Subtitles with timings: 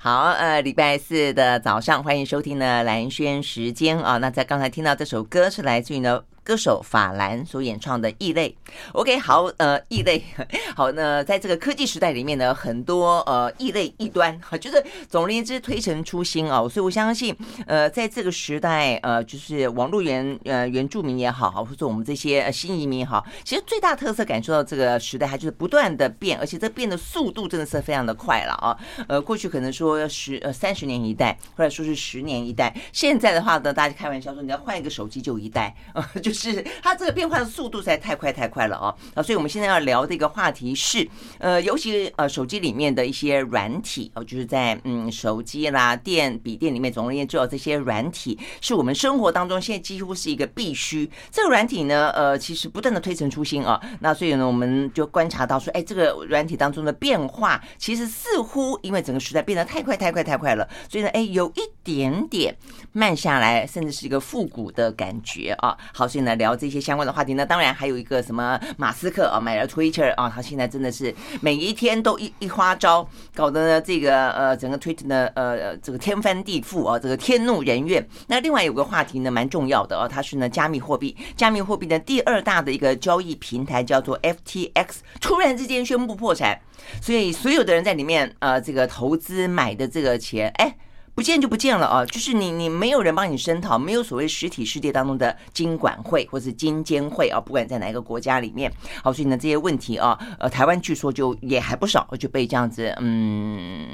[0.00, 4.16] 好，呃，礼拜四的早上，欢迎收听呢蓝轩时间啊。
[4.18, 6.22] 那在刚才听到这首歌是来自于呢。
[6.48, 8.48] 歌手法兰所演唱的《异类》
[8.92, 10.24] ，OK，好，呃，异类，
[10.74, 28.74] 好，那在这个科技时代里面呢，很多呃异类异端，哈，就是总而言之推陈出新啊，所以我相信，呃，在这个时代，呃，就是网络原呃原住民也好，或者我们这些呃新移民也好，其实最大特色感受到这个时代，它就是不断的变，而且这变的速度真的是非常的快了啊，
[29.06, 36.37] 呃，过去可能说十呃三十年一代，或者说是十年一代，现在的话呢，大家开玩笑说你要换一个手机就一代啊， 就是。
[36.38, 38.94] 是它这个变化的速度实在太快太快了啊！
[39.14, 41.06] 啊，所以我们现在要聊的一个话题是，
[41.38, 51.10] 呃，尤其呃手机里面的一些软体哦，就是在嗯手机啦、电笔电里面，总而言之，这些软体是我们生活当中现在几乎是一个必须。
[51.32, 53.80] 这个软体呢，呃，其实不断的推陈出新啊。
[54.00, 62.56] 那所以呢，我们就观察到说，哎，这个软体当中的变化，其实似乎因为整个时代变得太快太快太快了，所以呢，哎，有一点点
[62.92, 65.76] 慢下来，甚至是一个复古的感觉啊。
[65.92, 66.27] 好，所以呢。
[66.28, 78.06] 来聊这些相关的话题呢，当然还有一个什么马斯克啊买了 Twitter 啊，他现在真的是每一天都一一花招，搞得呢这个呃整个 Twitter 呢呃这个天翻地覆啊，这个天怒人怨。
[78.26, 84.86] 那另外有个话题呢蛮重要的哦，它是呢加密货币，加密货币的第二大的一个交易平台叫做 FTX，
[85.20, 86.60] 突然之间宣布破产，
[87.00, 90.76] 所以所有的人在里面呃这个投资买的这个钱哎。
[91.18, 92.06] 不见就不见了啊！
[92.06, 103.84] 就是你，你没有人帮你声讨，没有所谓实体世界当中的金管会或是金监会啊，不管在哪一个国家里面，好，所以呢这些问题啊，呃，台湾据说就也还不少，就被这样子，嗯，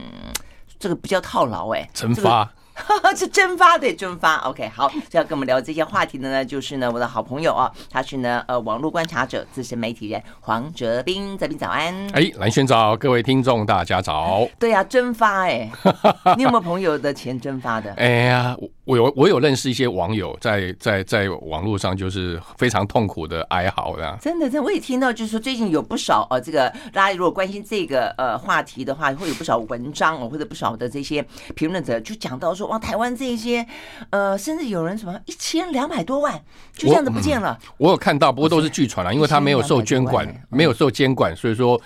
[0.78, 2.52] 这个不叫套牢哎，惩罚。
[3.16, 11.94] 是蒸发对蒸发，OK，好，要跟我们聊这些话题的呢，就是呢我的好朋友啊，他是呢呃网络观察者、资深媒体人黄哲斌，哲斌早安。
[12.12, 14.48] 哎，蓝轩早，各位听众大家早。
[14.58, 15.70] 对呀、啊，蒸发哎，
[16.36, 17.92] 你有没有朋友的钱蒸发的？
[17.94, 24.18] 哎呀，我有我有认识一些网友在在在网络上就是非常痛苦的哀嚎的。
[24.20, 32.63] 真的，真的，我也听到，就是说最近有不少呃这个大家如果关心这个呃话题的话，会有不少文章哦，或者不少的这些评论者就讲到说。
[32.66, 33.66] 往台湾这一些，
[34.10, 36.40] 呃，甚至有人什么一千两百多万
[36.74, 37.58] 就这样子不见了。
[37.60, 41.80] 我，嗯、我有看到，不过都是据传了，因为他没有受监管，没有受监管，所以说，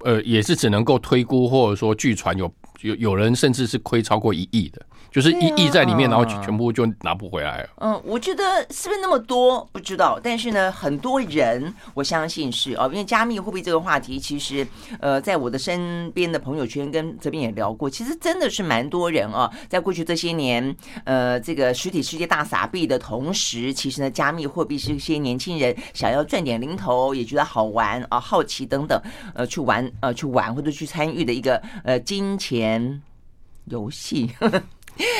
[0.00, 2.52] 呃，也是只能够推估，或者说据传有
[2.84, 4.80] 有有人甚至是亏超过一亿的。
[5.10, 7.68] 就是一亿在里面，然后全部就拿不回来了。
[7.76, 14.66] 嗯，我觉得是不是那么多不知道，但是呢，很多人我相信是哦，因为加密货币这个话题，其实
[14.98, 20.74] 呃，在我的身边的朋友圈跟这边也聊过，其实真的是蛮多人啊，在过去这些年，
[21.04, 29.00] 呃，这个实体世界大撒币的同时，其实呢，加密货币是一些年轻人想要赚点零头，也觉得好玩啊、好奇等等，
[29.32, 32.73] 呃，去玩呃去玩或者去参与的一个呃金钱
[33.64, 34.30] 游戏。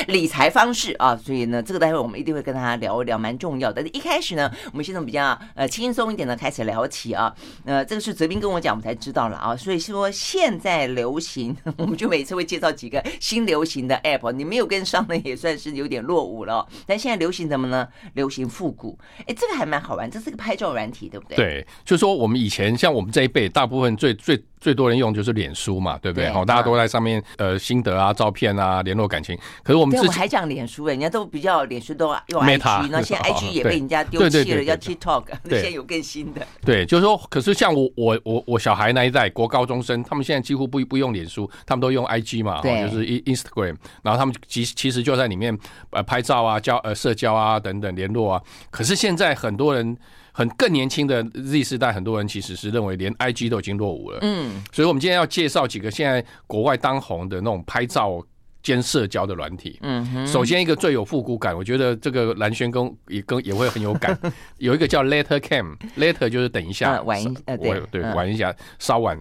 [0.07, 3.83] 理财方式啊，所以呢，这个待会我们一定会跟大家聊一聊，蛮重要的。
[3.89, 7.35] 一开始呢，我们先从比较呃轻松一点的开始聊起啊。
[7.65, 9.57] 呃，这个是泽斌跟我讲，我们才知道了啊。
[9.57, 16.65] 所以说现在流行， 我们就每次会介绍几个新流行的 App，你没有跟上呢，也算是有点落伍了。
[16.87, 17.89] 但现在流行什么呢？
[18.13, 18.97] 流行复古。
[19.27, 21.37] 哎，这个还蛮好玩，这是个拍照软体，对不对？
[21.37, 24.41] 对，就是说我们以前像我们这一辈，大部分最最。
[24.65, 26.31] 最多人用就是脸书嘛，对不对？
[26.31, 29.39] 好，大家都在上面呃心得啊、照片啊、联络感情。
[29.63, 35.25] 可是我们自己还讲脸书哎，人家都比较脸书都用 IG，那现在 IG 也被人家丢弃了，叫 TikTok。
[35.51, 36.41] 现在有更新的。
[36.65, 43.77] 对，就是说，可是像我我我我小孩那一代国高中生，他们现在几乎不不用脸书，他们都用 IG 嘛，就是 Instagram。
[44.03, 45.55] 然后他们其其实就在里面
[45.91, 48.43] 呃拍照啊、交呃社交啊等等联络啊。
[48.71, 49.95] 可是现在很多人。
[50.37, 54.19] 很更年轻的 Z 世代，很多人其实是认为连 IG 都已经落伍了。
[54.23, 58.21] 嗯，所以我们今天要介绍几个现在国外当红的那种拍照
[58.61, 59.79] 兼社交的软体。
[59.83, 64.19] 嗯，首先一个最有复古感，我觉得这个蓝轩跟也跟也会很有感。
[64.59, 69.17] 有一个叫 Letter Cam，Letter 就是等一下，玩一呃对对玩一下，稍晚。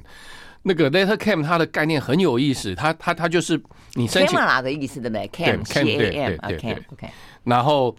[0.63, 3.61] 那个 Later Cam 它的概念很有意思，它它它就是
[3.93, 7.07] 你申请 camera 的意思对不对？Cam C A M OK OK，
[7.43, 7.95] 然后。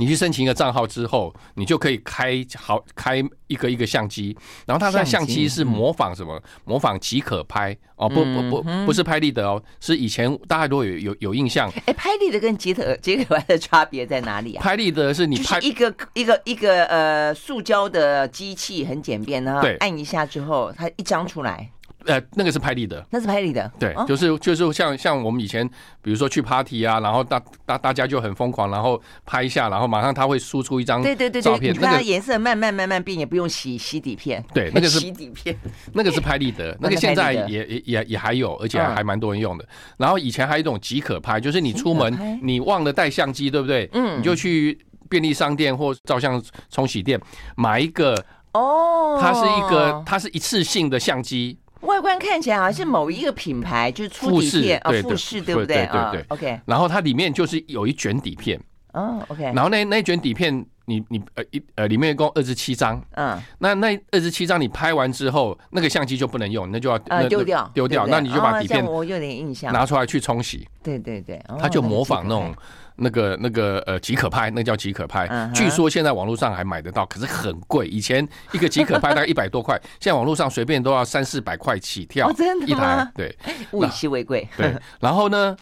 [0.00, 6.42] 你去申请一个账号之后，你就可以开好开一个一个相机，然后它的相机是模仿什么？
[6.64, 11.70] 模仿即可拍哦，不不不，不是拍立得哦，是以前大家都有有有印象。
[11.84, 14.62] 哎，拍立得跟即可即可拍的差别在哪里啊？
[14.62, 21.70] 拍立得是你拍一个一个一个呃塑胶的机器，很简便，然后按一下之后，它一张出来。
[22.06, 25.68] 呃，那个是拍立得，那是拍立得，对，就是就是像像我们以前，
[26.02, 35.56] 比如说去 party 啊，然后大大大家就很疯狂，然后拍一下，然后马上他会输出一张对对对照片，那个颜色慢慢慢慢变，也不用洗洗底片，对，那个是 洗底片，
[35.92, 39.68] 那个是拍立得， 那个现在也也也也还有，而且还蛮多人用的。
[39.96, 43.88] 然后以前还有一种即可拍，就是你出门你忘了带相机，对不对？
[43.92, 47.20] 嗯，你就去便利商店或照相冲洗店
[47.56, 48.14] 买一个
[48.52, 51.58] 哦，它是一个它是一次性的相机。
[52.00, 55.86] 外观看起来好像是某一个品牌，就是出底片啊，富士对不对？
[55.86, 56.60] 对对对，OK。
[56.64, 58.58] 然后它里面就是有一卷底片，
[58.94, 59.44] 哦，OK。
[59.44, 66.98] 然后那那卷底片，你你呃一呃里面一共二十七张，嗯，那那二十七张你拍完之后，那个相机就不能用，那就要
[67.28, 72.54] 丢掉丢掉，那你就把底片我有点印象拿出来去冲洗，对对对，它就模仿那种。
[73.00, 75.26] 那个那个呃，即可拍，那叫即可拍。
[75.28, 75.52] Uh huh.
[75.54, 77.88] 据说现在网络上还买得到，可是很贵。
[77.88, 82.26] 以前一个即可拍 大概一百多块，现在网络上随便都要三四百块起跳。
[82.26, 82.72] Oh, 真的吗？
[82.72, 83.38] 一台，对，
[83.72, 84.46] 物以稀为贵。
[84.56, 85.56] 对， 然后呢，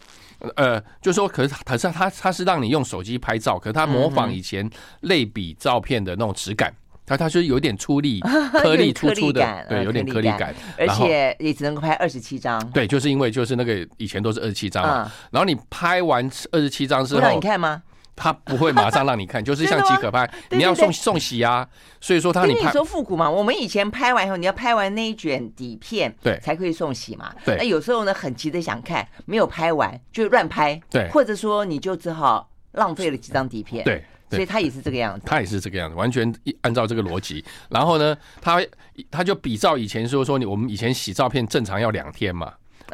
[0.55, 4.69] 呃，就说可是可是他他是让你用手机拍照，可是它模仿以前
[5.01, 6.73] 类比照片的那种质感。
[7.09, 8.19] 它它是有点粗粒
[8.53, 12.63] 颗粒粗粗的，对，有点颗粒感，而且也只能够拍二十七张。
[12.69, 17.81] 对，就是因为就是那个以前都是二十七张嘛，然后你拍完二十七张之后，让你看吗？
[18.15, 21.67] 他不会马上让你看， 就是像即可拍，你要送送洗啊。
[22.01, 27.33] 所以说他你你说复古嘛，我们以前拍完以后，你要拍完那一卷底片，对，才可以送洗嘛。
[27.43, 34.03] 对，那有时候呢，很急的想看，没有拍完就乱拍，对，或者说你就只好浪费了几张底片，对。
[34.29, 37.43] 所以他也是这个样子，他也是这个样子，完全按照这个逻辑。
[37.69, 38.61] 然后呢，他
[39.09, 42.53] 他就比照以前说说你我们以前洗照片正常要两天嘛。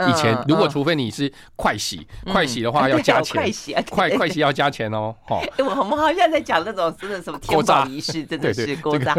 [0.09, 5.15] 以前如果除非你是快洗，快洗的话 要加钱，快洗快快洗要加钱哦。
[5.25, 9.15] 哈，我们好像在讲那种真的什么天葬仪式，真的是 勾扎。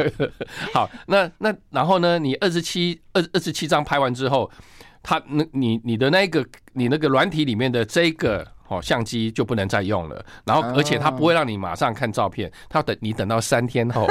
[0.74, 4.50] 好，那那然后呢，你二十七二二十七张拍完之后，
[5.02, 8.46] 他那你你的那个你那个软体里面的这个。
[8.68, 14.06] 哦，相机就不能再用了，然后而且它不会让你马上看照片，它等你等到三天后，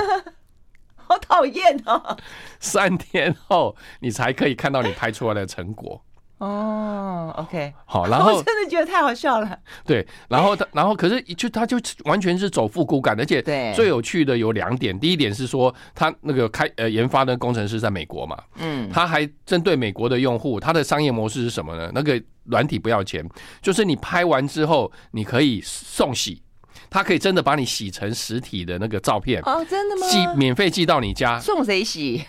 [0.96, 2.18] 好讨厌哦，
[2.60, 6.02] 三天后你才可以看到你拍出来的成果。
[6.38, 9.58] 哦，OK，好，然后 我真的觉得太好笑了。
[9.86, 13.42] 对，然后他， 然后可是就他就完全是走复古感，而且
[13.74, 14.98] 最有趣的有两点。
[15.00, 21.90] 第一点是说，他那个开呃研发的工程师在美国嘛，嗯，他还针对美国的用户，他的商业模式是什么呢？
[21.94, 23.26] 那个软体不要钱，
[23.62, 26.42] 就是你拍完之后你可以送洗。
[26.88, 30.08] 他可以真的把你洗成实体的那个照片哦，真的吗？
[30.08, 32.24] 寄免费寄到你家，送谁洗？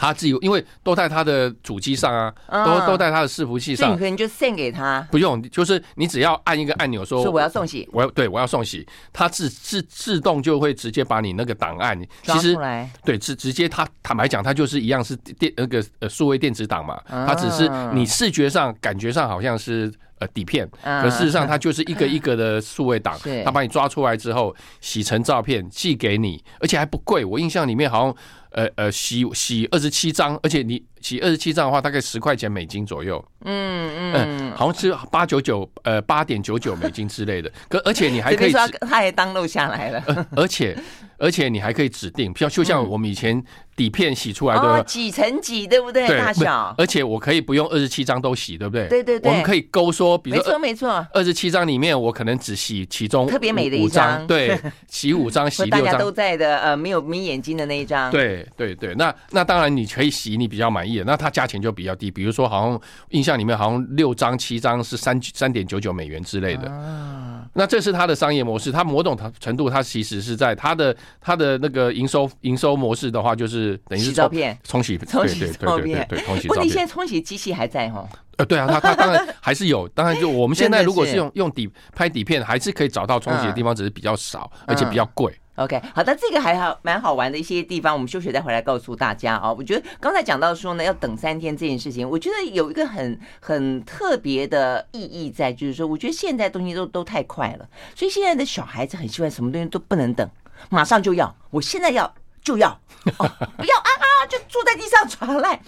[0.00, 2.12] 他自己，因为都在他的主机上
[2.46, 12.56] 啊，都都在他的伺服器上，你可能就 send 给他，不用，就是你只要按一个按钮说，说我要送洗，我要对我要送洗，他自自自动就会直接把你那个档案其实
[13.04, 19.92] 对直直接他坦白讲，他就是一样是电那个呃数位电子档嘛，他只是你视觉上感觉上好像是。
[20.20, 27.24] 呃，底片，可事实上它就是一个一个的数位档， 它把你抓出来之后洗成照片寄给你，而且还不贵。
[27.24, 28.14] 我印象里面好像，
[28.50, 33.24] 呃呃，洗洗二十七张，而且你洗二十七张的话，大概十块钱美金左右。
[33.44, 37.50] 嗯嗯，好像是八九九，呃，八点九九美金之类的。
[37.68, 38.52] 可而且你还可以，
[38.88, 40.26] 他也当录下来了。
[40.36, 40.76] 而且
[41.18, 43.42] 而且你还可以指定，像就像我们以前。
[43.76, 46.06] 底片洗出来的几乘几，对不对？
[46.06, 48.86] 大小，而且我可以不用二十七张都洗，对不对？
[48.88, 58.10] 对对对，我们可以勾说，比如说，没错没错，二十七张里面我可能只洗其中特别美的一张，对， 洗五张，洗六张，大家都在的，呃，没有眯眼睛的那一张。
[58.10, 66.70] 对对对，那那当然你可以洗你比较满意的，那它价钱就比较低，比如说好像印象里面好像六张七张是三三点九九美元之类的。
[66.70, 74.58] 啊，那这是它的商业模式，它某种程度它其实是在它的它的那个营收营收模式的话，就是等于是照片。
[74.62, 76.60] 冲洗，冲洗照片，对，冲洗照片。
[76.60, 78.08] 问题现在冲洗机器还在哈？
[78.36, 85.32] 呃，对啊，它它当然 还是有，当然就我们现在如果是用用底拍底片，还是可以找到冲洗的地方，只是比较少，而且比较贵。
[85.60, 89.52] OK，好的，这个还好，蛮好玩的一些地方，我们休学再回来告诉大家啊。
[89.52, 100.28] 我觉得刚才讲到说呢，要等三天这件事情，我觉得有一个很很特别的意义在，就是说，我觉得现在东西都都太快了，所以现在的小孩子很喜欢什么东西都不能等，
[100.70, 102.14] 马上就要，我现在要。
[102.42, 104.26] 就要，不要啊啊！
[104.26, 105.60] 就坐在地上耍赖。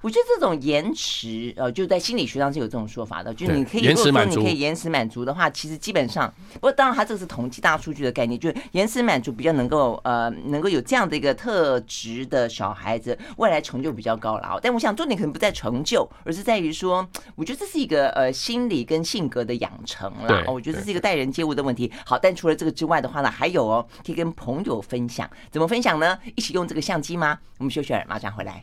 [0.00, 14.60] 我觉得这种延迟，呃，就在心理学上是有这种说法的，就是你可以如果说你可以延迟满足的话，其实基本上，不过当然它这个是统计大数据的概念，就是延迟满足比较能够呃能够有这样的一个特质的小孩子，未来成就比较高了。
[14.62, 20.44] 但我想重点可能不在成就，而是在于说，我觉得这是一个呃心理跟性格的养成啦。
[20.46, 21.90] 我觉得这是一个待人接物的问题。
[22.06, 26.16] 好，但除了这个之外的话呢，还有哦，可以跟朋友分享，怎么分享呢？
[26.36, 27.38] 一起用这个相机吗？
[27.58, 28.62] 我们休息儿马上回来。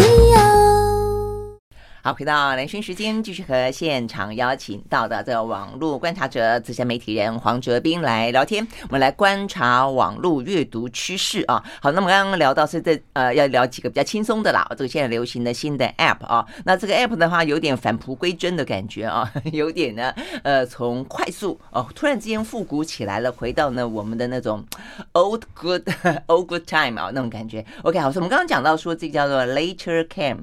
[2.03, 8.67] 好，回到兰萱时间，继续和现场邀请到的这个网络观察者、资深媒体人黄哲斌来聊天。
[8.87, 11.63] 我们来观察网络阅读趋势啊。
[11.79, 14.65] 好，那么刚刚聊到是这呃，要聊几个比较轻松的啦。
[14.71, 24.65] 这个现在流行的新的 App 啊，那这个 App 的话有点返璞归真的感觉啊， 有点呢呃，从快速哦，突然之间复古起来了，回到呢我们的那种
[25.13, 25.87] old good
[26.25, 27.63] old good time 啊那种感觉。
[27.83, 30.37] OK，好，所以我们刚刚讲到说这个叫做 Later Cam。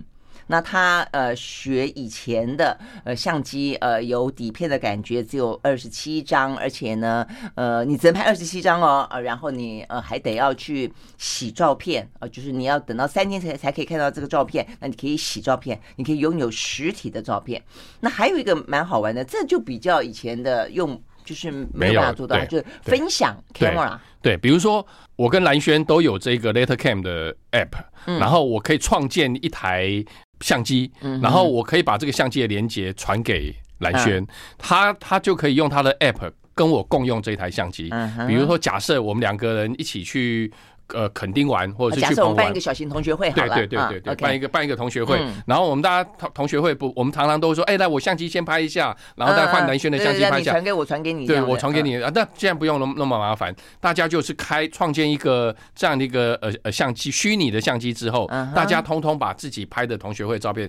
[0.49, 17.63] 那他呃学以前的呃相机呃有底片的感觉，只有二十七张，而且呢呃你只能拍二十七张哦，呃然后你呃还得要去洗照片呃就是你要等到三天才才可以看到这个照片，那你可以洗照片，你可以拥有实体的照片。
[18.01, 23.99] 那还有一个蛮好玩的，这就比较以前的用就是没有办法做到，就是分享 camera。
[24.23, 24.85] 对，比如说
[25.17, 30.05] 我跟蓝轩都有这个 Later Cam 的 app，然后我可以创建一台。
[30.41, 30.91] 相机，
[31.23, 34.27] 然后我可以把这个相机的连接传给蓝轩，
[34.57, 37.91] 他他就可以用他的 app 跟我共用这台相机。
[38.27, 40.53] 比如说，假设我们两个人一起去。
[40.95, 42.17] 呃，垦丁玩，或者是去澎湖玩。
[42.17, 50.53] 假设我们办一个小型同学会好了，对对对对对，办一个办一个同学会，然后我们大家同同学会不，我们常常都说，哎，来我相机先拍一下，然后再换南轩的相机拍一下。
[50.53, 51.27] 传给我，传给你。
[51.27, 60.69] 对，我传给你啊，那既然不用那么那么麻烦，大家就是开创建一个这样的一个呃呃相机，虚拟的相机之后，大家通通把自己拍的同学会照片。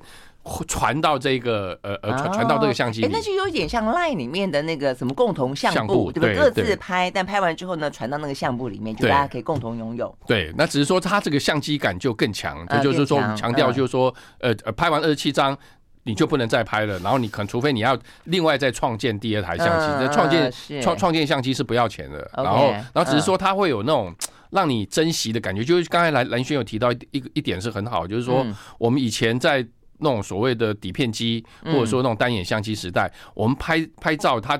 [0.67, 6.41] 传到这个呃呃传传到这个相机里，哎，那就有点像 Line 里面的那个什么共同相簿，相簿对吧？
[6.41, 10.13] 各自拍，但拍完之后呢，传到那个相簿里面，就大家可以共同拥有。
[10.25, 15.57] 对，那只是说它这个相机感就更强，这就是说强调就是说，呃呃，拍完二十七张
[16.03, 22.29] 你就不能再拍了，然后你可能除非你要另外再创建第二台相机，那创建创创建相机是不要钱的。
[22.35, 24.15] 然后然后只是说它会有那种
[24.49, 28.45] 让你珍惜的感觉，就是刚才蓝蓝轩有提到一个一点是很好，就是说
[28.77, 29.65] 我们以前在。
[29.99, 34.59] 那种所谓的底片机，或者说那种单眼相机时代，我们拍拍照，它。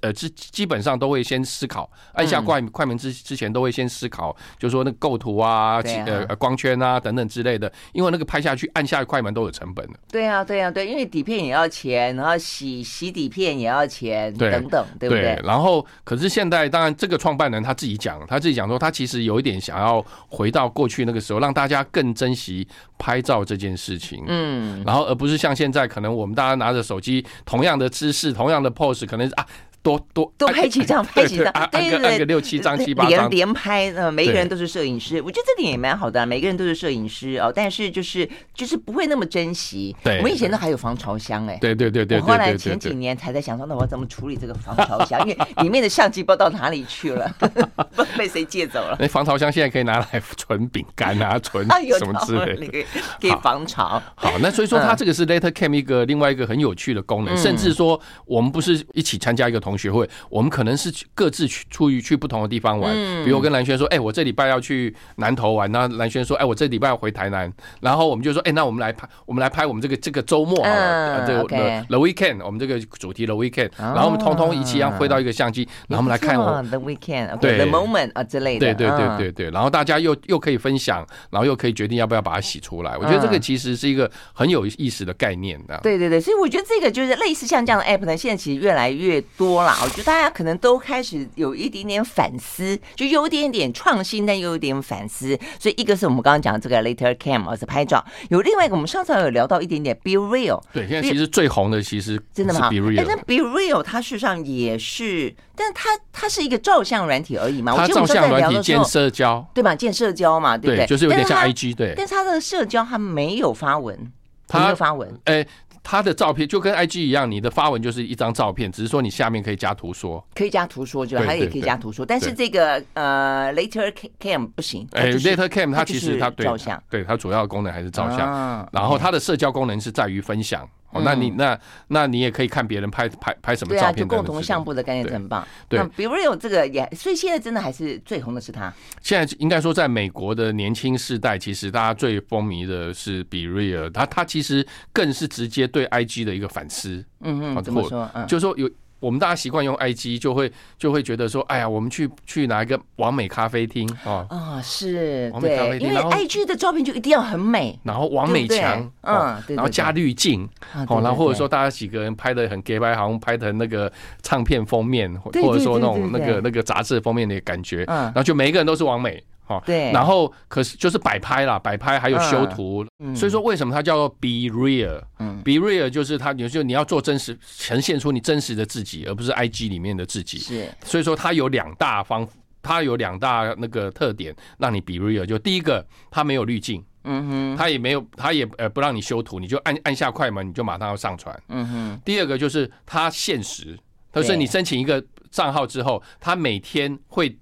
[0.00, 9.94] 呃，基基本上都会先思考，按下快快门之之前都会先思考，就是说那个构图啊，呃光圈啊等等之类的，因为那个拍下去按下快门都有成本的。
[10.10, 15.40] 对啊，对啊，对，因为底片也要钱，然后洗洗底片也要钱，等等，对不对？
[15.44, 22.66] 然后，可是现在当然这个创办人他自己讲，他自己讲说，他其实有一点想要回到过去那个时候，让大家更珍惜
[22.98, 24.24] 拍照这件事情。
[24.26, 29.46] 嗯，然后而不是像现在，可能我们大家拿着手机，同样的姿势，同样的 pose，可能是啊。
[29.86, 39.94] 多多多拍几张，拍几张，对对对，六七张、七八张，连连拍，呃，每一个人都是摄影师，我觉得这点也蛮好的，每个人都是摄影师哦，但是就是就是不会那么珍惜。
[40.02, 42.18] 对，我们以前都还有防潮箱哎，对对对对。
[42.18, 45.20] 我后来前几年才在想说，那我要怎么处理这个防潮箱？
[45.20, 47.32] 因为里面的相机不知道到哪里去了，
[48.18, 48.96] 被谁借走了？
[48.98, 51.64] 那防潮箱现在可以拿来 存饼干啊，存
[51.96, 52.84] 什么之类的，
[53.20, 54.02] 可以防潮。
[54.16, 59.75] 好，那所以说它这个是 Later Cam 一个另外一个很有趣的功能，甚至说我们不是一起参加一个同。
[59.76, 62.94] 学会，我们可能是各自去出于去不同的地方玩。
[63.24, 71.44] 比如我跟蓝轩说：“哎，我这礼拜要去南投玩。”那蓝轩说：“哎，我这礼拜要回台南。”然后我们就说：“哎，那我们来拍，我们来拍我们这个这个周末好了，这个
[71.88, 73.70] The Weekend，我们这个主题 The Weekend。
[73.78, 78.74] 然后我们通通一起要挥到一个相机，然后我们来看我 The Weekend，对 The Moment 啊之类的。
[78.74, 79.50] 对对对对对。
[79.50, 82.96] 然后大家又又可以分享，然后又可以决定要不要把它洗出来。
[82.96, 85.78] 我觉得这个其实是一个很有意思的概念的。
[85.82, 89.78] 对对对，所以我觉得这个就是类似像这样的 App 呢，现在其实越来越多了。
[89.84, 90.56] 我觉得大家可能。
[90.56, 95.38] 都开始有一点点反思，就有一点点创新，但又有点反思。
[95.60, 100.60] 所以一个是我们刚刚讲的这个 Later Cam 是拍照，有另外一个我们上次有聊到一点点 Be Real。
[100.72, 107.74] 对，现在其实最红的其实真的吗？Be Real，但 Be Real 它事实上也是，但它它是一个照相软体而已嘛。
[107.76, 109.76] 它照相软体兼社交，对吧？
[109.76, 110.86] 兼社交嘛，对不对？
[110.86, 111.92] 就是有点像 IG，对。
[111.94, 114.10] 但是它的社交它没有发文，
[114.48, 115.46] 它没有发文，哎。
[115.88, 124.84] 他的照片就跟 IG 一样，你的发文就是一张照片，只是说你下面可以加图说，可以加图说，就它也可以加图说，但是这个呃 Later Cam 不行。
[124.90, 130.68] 哎，Later Cam 它其实它照相，对它主要的功能还是照相，然后它的社交功能是在于分享。
[130.96, 135.46] 哦，那你那那你也可以看别人拍拍拍什么照片，对啊，就共同相簿的概念很棒。
[135.68, 138.72] 对，比如有这个也，所以现在真的还是最红的是他。
[139.00, 147.04] 现在应该说，在美国的年轻世代，其实大家最风靡的是 BeReal，他他其实更是直接对 IG 的一个反思。
[147.20, 148.10] 嗯嗯，怎么说？
[148.14, 148.70] 嗯，就是说有。
[148.98, 154.26] 我们大家习惯用 IG，就会就会觉得说，哎呀，我们去去哪一个完美咖啡厅啊？
[154.30, 160.48] 啊，是，完美咖啡厅，因为 IG 的照片就一定要很美，然后完美墙，嗯，然后加滤镜，
[160.88, 169.22] 哦，然后或者说大家几个人拍的很给拍，好像拍的那个唱片封面，或者说那种那个那个杂志封面的感觉，嗯，然后就每一个人都是完美。
[169.46, 175.00] 哈，对，然后可是就是摆拍啦，摆拍还有修图，嗯、所以说为什么它叫做 be real？
[175.20, 180.38] 嗯，be real 就是它，你就你要做真实，呈现出你真实的自己，而不是 IG 里面的自己。
[180.38, 182.26] 是，所以说它有两大方，
[182.60, 185.24] 它有两大那个特点，让你 be real。
[185.24, 192.00] 就第一个，它没有滤镜，嗯哼，它也没有，它也呃不让你修图，你就按按下快门，你就马上要上传，嗯哼。
[192.04, 193.78] 第二个就是它限时，
[194.12, 195.00] 就是你申请一个
[195.30, 197.38] 账号之后，它每天会。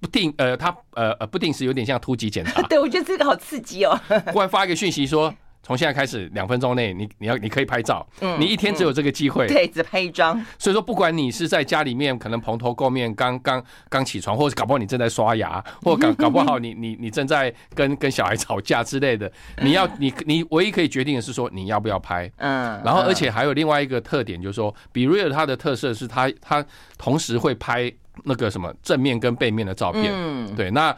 [0.00, 2.60] 不定呃，他呃呃不定时有点像突击检查。
[2.68, 3.98] 对，我觉得这个好刺激哦。
[4.32, 8.06] 忽然发一个讯息说，从现在开始两分钟内，你你要你可以拍照。
[8.20, 8.38] 嗯。
[8.38, 9.46] 你一天只有这个机会。
[9.48, 10.34] 对，只拍一张。
[10.58, 22.30] 所以说，不管你是在家里面，可能蓬头垢面，刚刚刚起床，或者搞不好你正在刷牙， 或搞搞不好你你你正在跟跟小孩吵架之类的，你要你你唯一可以决定的是说你要不要拍。
[22.36, 22.80] 嗯。
[22.84, 26.64] 然后，而且还有另外一个特点，就是说，BeReal 它的特色是它它
[26.98, 27.92] 同时会拍。
[28.24, 30.94] 那个什么正面跟背面的照片，嗯，对，那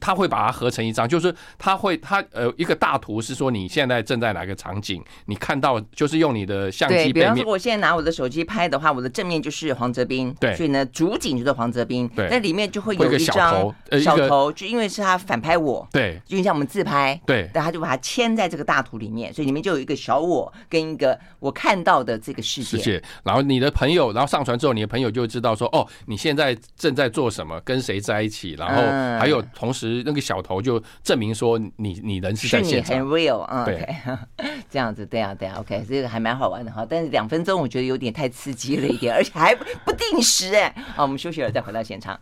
[0.00, 7.12] 他会把它合成一张，就是他会他呃一个大图是说你现在正在哪个场景，你看到就是用你的相机背面。
[7.12, 27.32] 对，比方说我现在拿我的手机拍的话，我的正面就是黄泽斌，对，所以呢主景就是黄泽斌，对，那里面就会有一张小头，小头就因为是他反拍我，对，就像我们自拍，对，然后他就把它嵌在这个大图里面，所以里面就有一个小我跟一个我看到的这个世界，世界，然后你的朋友，然后上传之后，你的朋友就会知道说，哦，你现在正在做。
[27.32, 28.82] 什么跟谁在一起，然后
[29.18, 33.86] 还有同时那个小头就证明说你你人是在现场，很 real，啊，对，
[34.70, 42.18] 这样子，对啊，对啊，OK，这个还蛮好玩的哈，但是两分钟我觉得有点太刺激了一点，而且还不定时哎， 好，我们休息了再回到现场。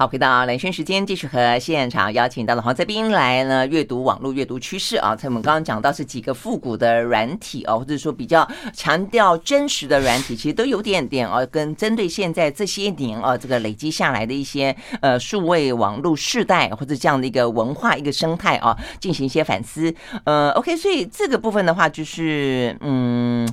[0.00, 5.14] 好，回到兰萱时间，继续和现场邀请到了黄泽斌来呢阅读网络阅读趋势啊。
[5.14, 19.94] 在我们刚刚讲到是几个复古的软体哦，或者说比较强调真实的软体，其实都有点点哦，跟针对现在这些年啊这个累积下来的一些呃数位网络世代或者这样的一个文化一个生态啊，进行一些反思。
[20.24, 23.46] 呃，OK，所以这个部分的话就是嗯，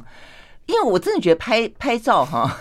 [0.65, 2.57] 因为我真的觉得拍拍照哈。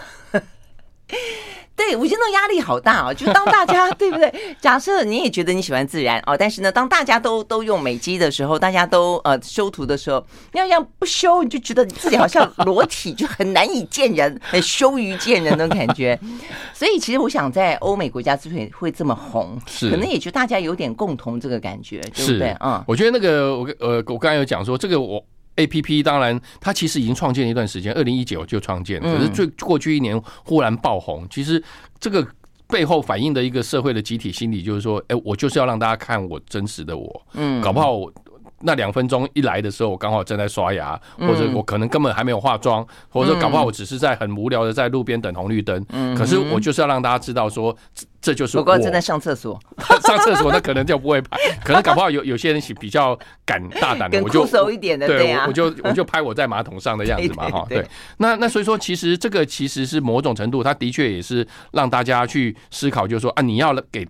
[1.76, 3.12] 对，我觉得那压力好大哦。
[3.12, 4.32] 就当大家 对不对？
[4.60, 16.18] 假设你也觉得你喜欢自然哦，但是呢，当大家都都用美肌的时候，大家都呃修图的时候，你要这样不修，你就觉得你自己好像裸体，就很难以见人，很羞于见人的感觉。
[16.72, 22.56] 所以，其实我想，在欧美国家之所以会这么红，是可能也就大家有点共同这个感觉，对不对？
[22.60, 25.22] 嗯，我觉得那个我呃，我刚才有讲说这个我。
[25.56, 31.26] A P P 当然，它其实已经创建了一段时间，二零一九就创建，可是最过去一年忽然爆红。
[31.28, 31.62] 其实
[31.98, 32.26] 这个
[32.68, 38.12] 背后反映的一个社会的集体心理，就是说，哎，我就是要让大家看我真实的我，嗯，搞不好我。
[38.60, 45.84] 那两分钟一来的时候，我刚好正在刷牙，或者我可能根本还没有化妆，或者说搞不好我只是在很无聊的在路边等红绿灯。
[45.90, 47.76] 嗯，可是我就是要让大家知道说，
[48.20, 48.62] 这就是我。
[48.62, 49.60] 不过正在上厕所，
[50.06, 57.86] 上厕所那可能就不会拍，可能搞不好有有些人比较敢大胆的， 我就熟一点的，对我就我就 拍我在马桶上的样子嘛，哈，对。
[58.18, 64.06] 那那所以说，其实这个其实是某种程度，它的确也是让大家去思考，就是说啊，你要给。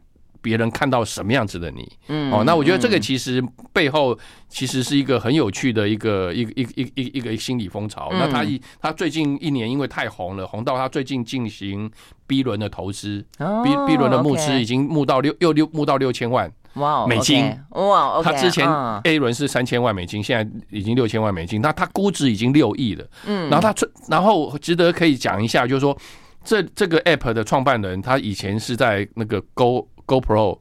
[0.47, 4.17] 别人看到什么样子的你，嗯，哦，那我觉得这个其实背后
[4.49, 8.09] 其实是一个很有趣的一个一个一一一一个心理风潮。
[8.13, 11.91] 那他一他最近一年因为太红了，红到他最近进行
[12.29, 18.65] B 轮的投资，B B 轮的募资已经募到六又六募到六千万哇美金哇，他之前
[19.03, 23.75] A 轮是三千万美金，现在已经六千万美金，那他估值已经六亿了，嗯，然后他
[24.09, 25.99] 然后值得可以讲一下，就是说
[26.45, 29.89] 这这个 App 的创办人他以前是在那个 Go。
[30.07, 30.59] GoPro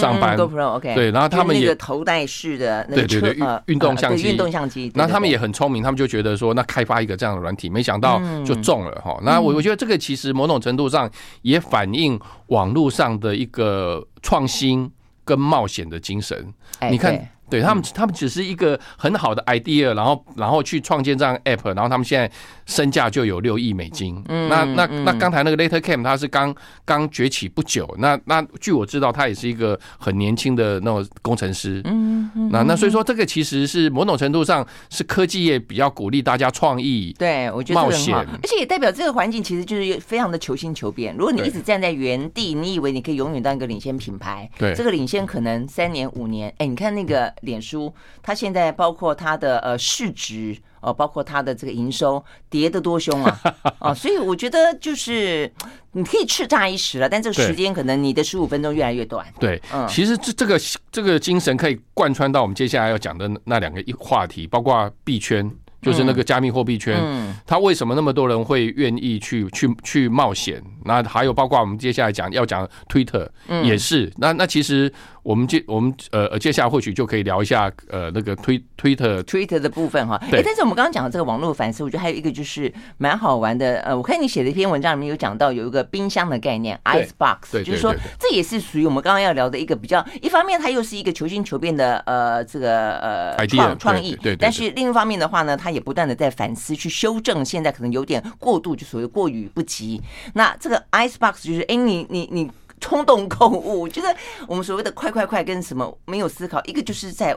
[0.00, 9.18] 上班，GoPro OK，对，然后他们也头戴式的那个对对对运动相机，运动相机，那他们也很聪明，他们就觉得说，那开发一个这样的软体，没想到就中了哈。
[9.22, 11.10] 那我我觉得这个其实某种程度上
[11.42, 14.90] 也反映网络上的一个创新
[15.24, 16.54] 跟冒险的精神，
[16.90, 17.28] 你看。
[17.54, 22.28] 对他们，他们只是一个很好的 idea，然后然后去创建这样 app，然后他们现在
[22.66, 24.20] 身价就有六亿美金。
[24.28, 26.52] 嗯，那那那刚才那个 Lettercam，他是刚
[26.84, 27.88] 刚崛起不久。
[28.00, 31.80] 那那据我知道，他也是一个很年轻的那种工程师。
[31.84, 37.14] 嗯，那那所以说，这个其实是某种程度上是科技业比较鼓励大家创意。
[37.16, 41.14] 对，我觉得冒险，而且也代表这个环境其实就是非常的求新求变。
[41.16, 44.50] 如果你一直站在原地，你以为你可以永远当一个领先品牌？
[44.58, 46.52] 对，这个领先可能三年五年。
[46.58, 47.32] 哎，你看那个。
[47.44, 53.40] 脸书，它现在包括它的呃市值哦，包括它的这个营收跌得多凶啊
[53.78, 53.92] 啊！
[53.94, 55.50] 所以我觉得就是
[55.92, 59.26] 你可以叱咤一时了，但这个时间可能你的十五分钟越来越短。
[59.38, 65.50] 对，嗯，其实这这个这个精神可以贯穿到我们接下来要讲的那两个一话题，包括币圈。
[65.84, 66.98] 就是那个加密货币圈，
[67.46, 70.62] 它为什么那么多人会愿意去去去冒险？
[70.84, 73.28] 那还有包括我们接下来讲要讲 Twitter
[73.62, 74.12] 也是。
[74.16, 74.92] 那那其实。
[75.24, 80.20] 我们接我们呃呃，接下来或许就可以聊一下呃那个推 Twitter Twitter 的部分哈。
[80.30, 80.42] 对。
[80.42, 83.76] 但是我们刚刚讲的这个网络反思，我觉得还有一个就是蛮好玩的。
[83.76, 90.04] 呃，我看你写的一篇文章里面有讲到有一个冰箱的概念，Ice Box，就是说这也是属于我们刚刚要聊的一个比较。
[90.20, 94.36] 一方面它又是一个求新求变的呃这个呃创创意，对。
[94.36, 100.00] 但是另一方面的话呢，它也不断的在反思去修正，现在可能有点过度，就所谓过于不及。
[100.34, 102.50] 那这个 Ice Box 就是哎你你你。
[102.80, 104.14] 冲动购物，我觉得
[104.46, 107.34] 我们所谓的快快快跟什么没有思考，一个就是在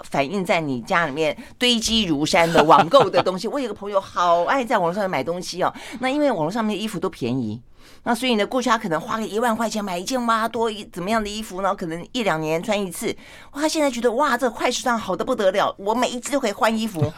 [0.00, 3.46] 反映在你家里面堆积如山的网购的东西。
[3.48, 7.60] 我有个朋友好爱在网络上面买东西哦，那因为网络上面的衣服都便宜，
[8.02, 13.14] 那所以呢，过去他可能花个一万块钱买一件哇多一怎么样的衣服，然后可能一两年穿一次，
[13.52, 17.12] 哇，他现在觉得哇这快时尚好的不得了，我每一次都可以换衣服，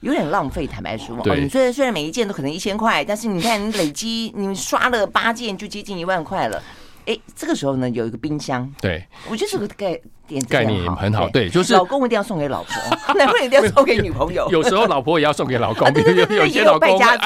[0.00, 6.62] 有点浪费，坦白说，你虽然虽然每一件都可能一千块，但是你看你累积你刷了八件就接近一万块了。
[7.08, 12.74] 哎，这个时候呢，有一个冰箱，对，我觉得这个概念概念很好，对，就是老公一定要送给老婆，
[13.16, 17.16] 男朋友一定要送给女朋友， 有时候老婆也要送给老公， 有有些老公爱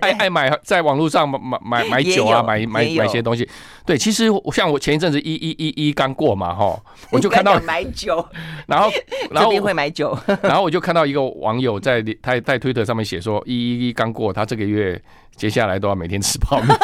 [0.00, 3.46] 爱爱买在网络上买买买酒啊，买买买一些东西，
[3.84, 8.26] 对，其实像我前一阵子一一一一刚过嘛，哈，我就看到买酒，
[8.66, 8.90] 然后
[9.30, 14.98] 然后会买酒，然后我就看到一个网友在他在推特上面写说，一一一刚过，他这个月
[15.36, 16.74] 接下来都要每天吃泡面。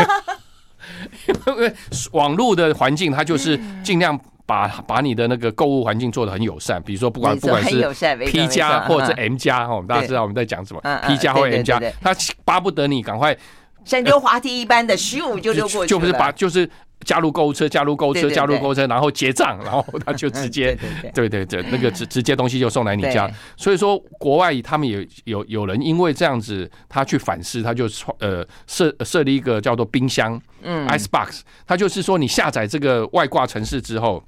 [1.26, 1.72] 因 为
[2.12, 6.82] 网络的环境，它就是尽量把把你的那个购物环境做的很友善。
[6.82, 7.82] 比如说，不管不管是
[8.26, 13.36] P 加或者是 M 加，哈，我们大家知道我们在讲什么？P 加或 M 加，他巴不得你赶快
[13.84, 16.68] 像溜滑梯一般的十五就溜过去，就不是把就是。
[17.04, 20.76] 加入购物车，加入购物车，加入购物车，然后结账，然后他就直接，
[21.14, 23.30] 对对对，那个直直接东西就送来你家。
[23.56, 34.22] 所以说，国外他们也有有人因为这样子，他去反思，他就创呃设设立一个叫做冰箱，嗯，Icebox，他就是说你下载这个外挂城市之后，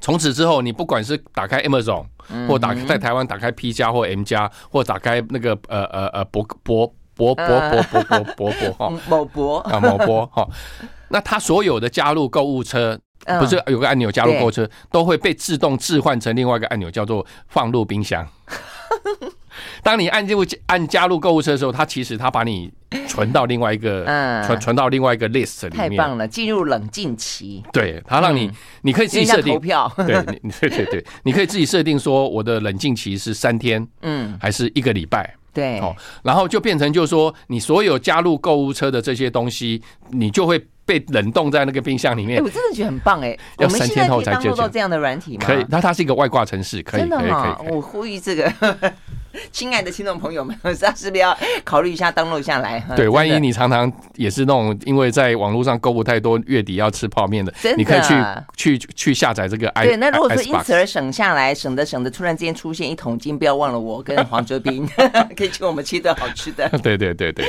[0.00, 2.04] 从此之后，你不管是打开 Amazon，
[2.48, 8.92] 或打在台湾打开 P 加或 M 加，或打开那个呃呃呃博博博博博博博博博哈。
[9.08, 9.58] 某博。
[9.60, 10.48] 啊某博哈。
[11.10, 12.98] 那它所有的加入购物车，
[13.40, 18.26] 不是有个按钮加入购物车，都会被自动置换成另外一个按钮，叫做放入冰箱。
[19.82, 22.72] 当你按这按按加入购物车的时候，它其实它把你
[23.08, 24.04] 存到另外一个，
[24.46, 25.90] 存存到另外一个 list 里面。
[25.90, 27.62] 太棒了，进入冷静期。
[27.72, 28.50] 对，它让你
[28.82, 29.92] 你可以自己设定投票。
[29.96, 30.22] 对，
[30.60, 35.34] 对对对， 你可以自己设定说我的冷静期是三天，嗯，还是一个礼拜。
[35.52, 40.64] 对，哦，然后就变成就是说，你所有加入购物车的这些东西，你就会。
[40.88, 43.36] 被冷冻在那个冰箱里面，我真的觉得很棒哎！
[43.58, 45.44] 要三天后才接到这样的软体吗？
[45.46, 47.58] 可以，那它是一个外挂城市，可以，真的吗？
[47.68, 48.50] 我呼吁这个。
[49.52, 52.82] 亲爱的听众朋友们， 是不是要考虑一下登录下来？
[52.96, 58.14] 对，万一你常常也是那种因为在网络上购物太多，月底要吃泡面的，你可以去
[58.56, 59.84] 去去下载这个 i。
[59.84, 64.88] 对，那如果说因此而省下来，省的省的，突然之间出现一桶金，不要忘了我跟黄哲斌，
[65.36, 66.66] 可以请我们吃顿好吃的。
[66.82, 67.44] 对对对对，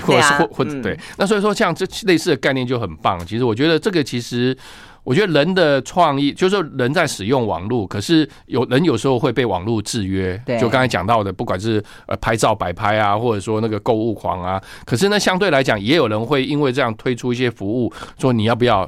[0.00, 3.18] 或者是或或者对，那所以说像这类似的概念就很棒。
[3.26, 4.56] 其实我觉得这个其实。
[5.04, 10.38] 我觉得人的创意，就是说人在使用网络，可是有人有时候会被网络制约。
[10.44, 18.86] 对，就刚才讲到的，不管是呃拍照摆拍啊，或者说那个购物狂啊，可是呢，相对来讲，也有人会因为这样推出一些服务，说你要不要？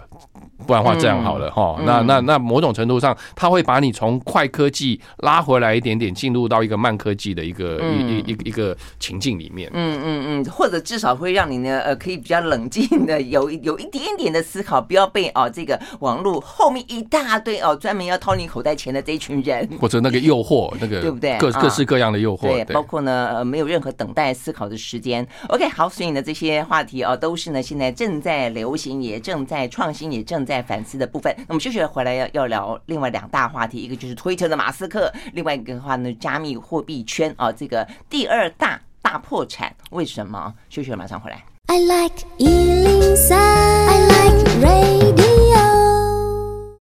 [0.67, 1.81] 不然的话，这样好了哈。
[1.85, 9.71] 那那那某种程度上，它会把你从快科技拉回来一点点，进入到一个慢科技的一个一一一一个情境里面。
[9.73, 21.39] 嗯嗯嗯，或者至少会让你呢呃可以比较冷静的有有一点点的思考，不要被哦这个网络后面一大堆哦专门要掏你口袋钱的这一群人，或者那个诱惑，那个 对不对？
[21.39, 25.27] 各各式各样的诱惑，对，包括呢呃没有任何等待思考的时间。
[25.49, 30.61] OK，好，所以呢这些话题哦都是呢现在正在流行，也正在创新，也正在。
[30.71, 40.55] 反思的部分，那么休息回来要要聊另外两大话题，一个就是 Twitter 的马斯克，另外一个的话呢，加密货币圈啊，这个第二大大破产，为什么？
[40.69, 41.43] 休息了马上回来。
[41.67, 45.61] I like 103, I like radio。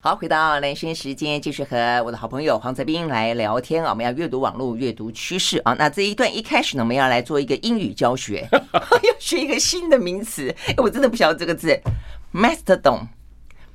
[0.04, 3.92] 好，回到兰萱时间，继续和我的好朋友黄泽斌来聊天啊。
[3.92, 5.76] 我们要阅读网络，阅读趋势啊。
[5.78, 10.54] 那这一段一开始呢，我们要来做一个英语教学， 要学一个新的名词。
[10.68, 11.80] 哎，我真的不晓得这个字
[12.34, 13.08] ，Mastodon。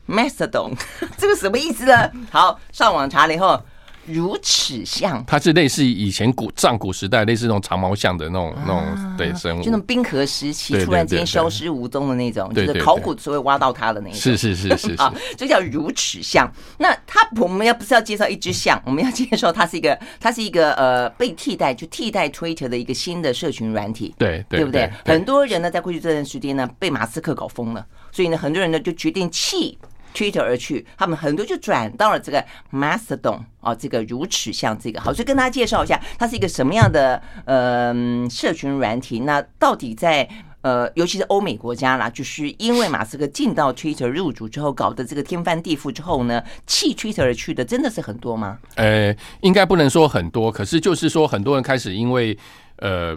[0.06, 0.72] Mastodon，
[1.16, 2.10] 这个什么意思呢？
[2.30, 3.60] 好，上网查了以后
[4.06, 16.48] 如齿象，它是类似以前古上古时代类似那种长毛象的那种、啊、那种对生物，就那种冰河时期突然间消失无踪的那种，就是考古所会挖到它的那种，是是是是， 啊，就叫如齿象。
[16.78, 24.88] 那它我们要不是要介绍一只象，我们要介绍它是一个它是一个呃被替代就替代 Twitter 的一个新的社群软体，对对，对不对？
[25.04, 29.76] 很多人呢在过去这段时间呢被马斯克搞疯了，所以呢很多人呢就决定弃。
[30.16, 37.94] Twitter 而去，他们很多就转到了这个 Mastodon 哦，这个如此像这个好，所以跟大家介绍一下，它是一个什么样的呃
[38.30, 39.20] 社群软体？
[39.20, 40.26] 那到底在
[40.62, 48.58] 呃，尤其是欧美国家啦，就是因为马斯克进到 Twitter 入主之后，搞得这个天翻地覆之后呢，弃 Twitter 而去的真的是很多吗？
[48.76, 52.36] 呃，应该不能说很多，可是就是说很多人开始因为
[52.78, 53.16] 呃。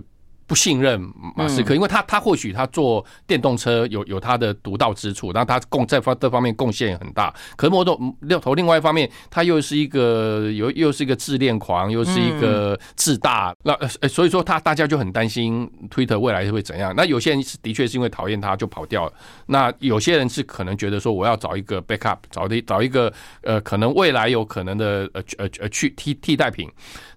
[0.50, 1.00] 不信任
[1.36, 7.32] 马斯克，因为他他或许他做电动车有有他的独到之处，那他贡在方这方面贡献很大。
[7.56, 13.54] 可是某种另头另外一方面，他又是一个又又是一个自恋狂，又是一个自大。
[13.64, 16.92] 那呃所以说他大家就很担心推特未来会怎样。
[16.96, 19.14] 那有些人是的确是因为讨厌他就跑掉了。
[19.46, 26.68] 那有些人是可能觉得说我要找一个 backup，找的找一个呃可能未来有可能的呃呃呃去替替代品。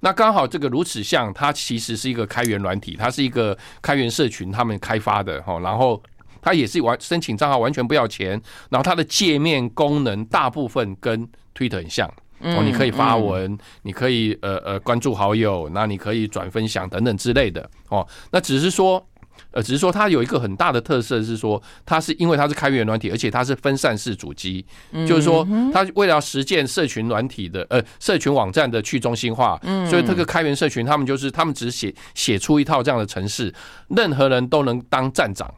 [0.01, 6.03] 那刚好这个如此像，它其实是一个开源软体，它是一个开源社群他们开发的哈，然后
[6.41, 8.31] 它也是完申请账号完全不要钱，
[8.71, 12.09] 然后它的界面功能大部分跟 Twitter 很像
[12.41, 19.07] 哦，你可以发文，你可以呃呃关注好友，那你可以转分享等等之类的哦，那只是说。
[19.51, 24.65] 呃，只是说它有一个很大的特色是说，它是因为它是开源软体，而且它是分散式主机，
[25.07, 33.53] 就是说它为了要实践社群软体的呃社群网站的去中心化，所以这个开源社群他们就是他们只是写写出一套这样的程式，
[33.89, 35.53] 任何人都能当站长。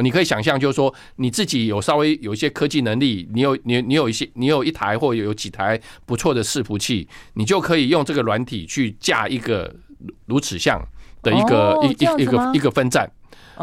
[0.00, 9.74] 你可以想象，就是说你自己有稍微有一些科技能力，你有你你有一些你有一台或有几台不错的伺服器，你就可以用这个软体去架一个
[10.26, 10.80] 如此像
[11.22, 13.10] 的一个一一一个一个分站。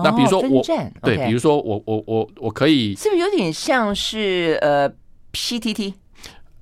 [0.04, 0.64] 那比如说我，
[1.02, 4.90] 对，比如说我我我我可以，是不是有点像是呃
[5.34, 5.94] PTT？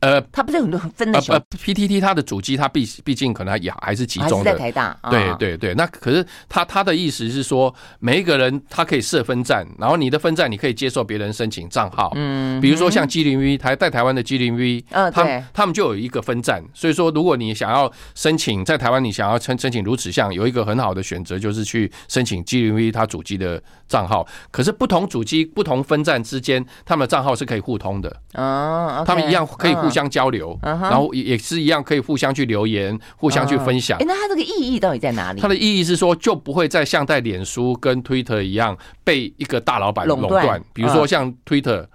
[0.03, 4.97] 呃，它不是有很多分的小、呃呃、PTT 它的主机，它毕毕竟可能也还是集中的，在台大。
[5.09, 12.11] 对对对，那可是他他的意思是说，每一个人他可以设分站，然后你的分站你可以接受别人申请账号。
[12.15, 16.61] 嗯，比如说像 G 零 V 台在台湾的 G 零 V，嗯，他他们就有一个分站。
[16.73, 24.27] 所以说，如果你想要申请在台湾，你想要申申请如此像，有一个很好的选择就是去申请 G 零 V 它主机的账号。
[24.51, 28.13] 可是不同主机不同分站之间，他们的账号是可以互通的。
[28.33, 29.92] 哦，他们一样可以互。
[29.93, 33.99] 相交流，然后也也是一样，可以互相去留言，互相去分享。
[33.99, 35.39] 哎，那它这个意义到底在哪里？
[35.39, 40.61] 它的意义是说，就不会再像在脸书跟 Twitter 一样被一个大老板垄断。
[40.73, 41.85] 比如说像 Twitter。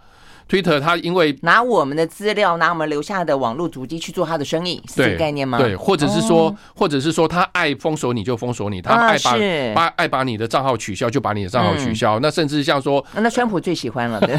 [0.49, 5.59] Twitter 他因为拿我们的资料，拿我们留下的网络足迹去做他的生意，是这个概念吗？
[5.59, 9.37] 对，或者是说，或者是说，他爱封锁你就封锁你，他爱把
[9.75, 12.19] 把爱把你的账号取消就把你的账号取消。
[12.21, 14.39] 那甚至像说，那川普最喜欢了，对，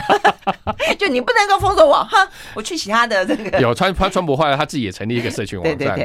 [0.98, 3.60] 就你不能够封锁我，哈，我去其他的这个。
[3.60, 6.00] 有川川川普后来他自己也成立一个社群网站，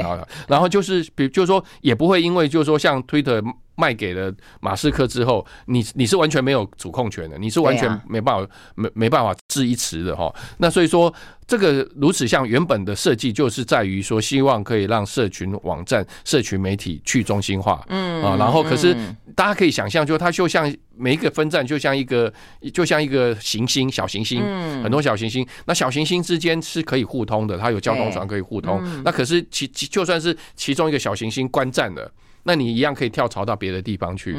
[0.48, 3.42] 然后就是比就是说也不会因为就是说像 Twitter。
[3.76, 10.32] 卖给了马斯克之后，你你是完全没有主控权的，你是完全没办法没没办法置一词的哈。
[10.58, 11.12] 那所以说，
[11.46, 18.96] 这个如此像原本的设计就是在于说，希望可以让社群网站、社群媒体去中心化，嗯啊，然后可是
[19.34, 22.32] 大家可以想象，就它就像每一个分站，就像一个
[22.72, 24.40] 就像一个行星，小行星，
[24.82, 28.82] 很多小行星，那小行星之间是可以互通的，它有交通船可以互通。
[29.02, 32.10] 那可是其就算是其中一个小行星观战了。
[32.44, 34.32] 那你一样可以跳槽到别的地方去，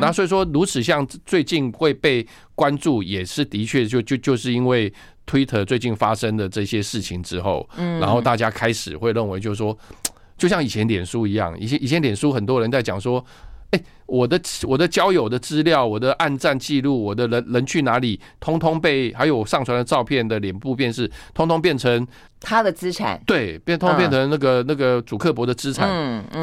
[0.00, 4.92] 那所以说如此像最近会被关注，也是的确就就就是因为
[5.26, 9.76] Twitter 最近发生的这些事情之后，然后大家开始会认为就是说，
[10.36, 13.24] 就像以前脸书一样，以前以前脸书很多人在讲说，
[13.70, 22.06] 哎，我的我的交友的资料，我的暗战记录，我的人人去哪里，通通被还有我上传的照片的脸部辨识，通通变成。
[22.44, 25.88] 他的资产对，变通变成那个那个主客博的资产。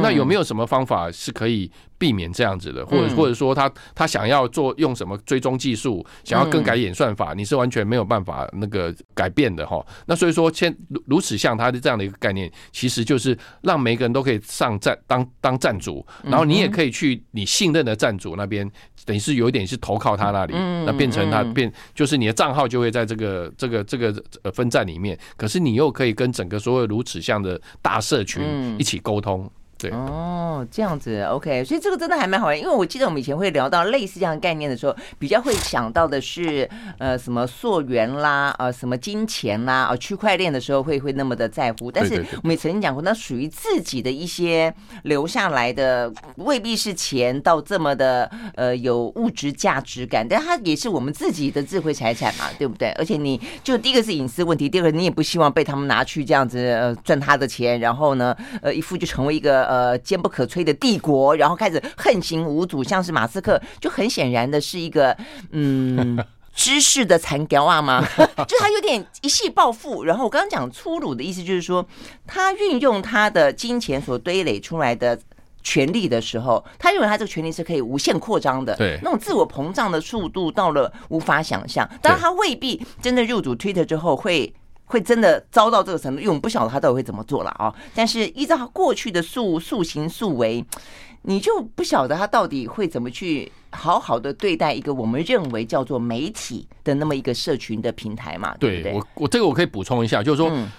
[0.01, 2.85] 那有没有什么方法是可以避免这样子的？
[2.85, 9.85] 或者或者说他他想要做用什么追踪技术，想要更改演算法，你是完全没有办法那个改变的哈。
[10.05, 10.73] 那所以说，先
[11.07, 18.65] 如此像他的这样的一个概念，其实就是让每个人都可以上站当当站主，然后你也可以去你信任的站主那边，
[19.05, 20.53] 等于是有一点是投靠他那里，
[20.85, 25.89] 那变成他变就是你的账号就会在这个这个这个呃分站里面，可是你又。
[25.99, 28.41] 可以跟整个所有如此像的大社群
[28.79, 52.89] 一起沟通，对哦，这样子，OK，所以这个真的还蛮好玩，因为我记得我们以前会聊到类似这样的概念的时候，比较会想到的是，呃，什么溯源啦，呃，什么金钱啦，啊，区块链的时候会会那么的在乎，但是我们也曾经讲过，那属于自己的一些留下来的，未必是钱到这么的呃有物质价值感，但它也是我们自己的智慧财产嘛，对不对？
[52.97, 59.68] 而且你就第一个是隐私问题，第二个你也不希望被他们拿去这样子呃赚他的钱，然后呢，呃，一副就成为一个。
[59.69, 65.15] 呃，坚不可摧的帝国，然后开始横行无阻，像是马斯克，就很显然的是一个
[65.51, 66.17] 嗯，
[66.55, 68.03] 知识的残雕啊嘛，
[68.49, 70.05] 就他有点一夕暴富。
[70.05, 71.85] 然后我刚刚讲粗鲁的意思，就是说
[72.25, 75.19] 他运用他的金钱所堆垒出来的
[75.61, 81.87] 权力的时候，他认为他这个权力是可以无限扩张的，对，那种自我膨胀的速度到了无法想象。
[82.01, 84.51] 当然，他未必真的入主 Twitter 之后会。
[84.89, 87.73] 会真的遭到这个程度，因为我们不晓得他到底会怎么做了啊。
[87.95, 90.65] 但是依照他过去的素素行素为，
[91.21, 98.55] 你就不晓得他到底会怎么去好好的对待一个我们认为叫做媒体的那么一个社群的平台嘛？
[98.81, 98.93] 对？
[98.93, 100.49] 我我这个我可以补充一下，就是说。
[100.51, 100.69] 嗯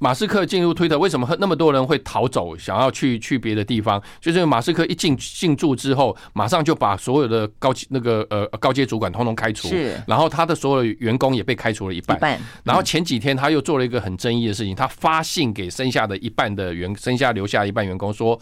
[0.00, 4.02] 马斯克进入推特，为什么那么多人会逃走，想要去去别的地方？
[4.18, 12.16] 就是马斯克一进进驻之后，马上就把所有的高那个呃高阶主管通通开除，是，然后他的所有员工也被开除了一半。
[12.16, 12.40] 一半。
[12.64, 18.40] 然后前几天他又做了一个很争议的事情，他发信给剩下的一半的员，剩下留下一半员工说，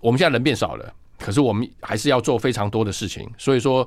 [0.00, 3.86] 我们现在人变少了，可是我们还是要做非常多的事情，所以说。